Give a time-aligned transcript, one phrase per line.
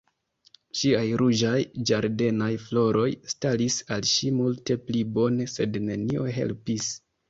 [0.79, 1.57] Ŝiaj ruĝaj
[1.91, 3.07] ĝardenaj floroj
[3.37, 6.95] staris al ŝi multe pli bone, sed nenio helpis.